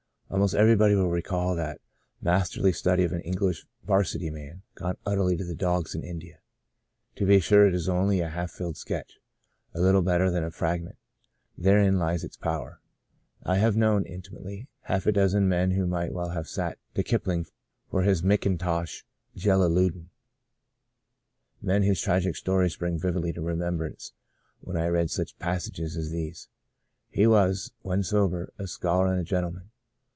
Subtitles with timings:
[0.33, 1.81] Almost everybody will recall that
[2.21, 6.39] masterly study of an English 'varsity man, gone ut terly to the dogs in India.
[7.17, 9.19] To be sure it is only a half filled sketch—
[9.75, 10.95] a little better than a fragment—
[11.65, 12.79] therein lies its power.
[13.43, 16.13] I have 136 The Blossoming Desert 137 known, intimately, half a dozen men who might
[16.13, 17.45] well have sat to Kipling
[17.89, 19.05] for his Mcin tosh
[19.35, 20.05] Jellaludin—
[21.61, 24.13] men whose tragic stories spring vividly to remembrance,
[24.61, 26.47] when I read such passages as these:
[27.09, 29.67] "He was, when sober, a scholar and a gentleman.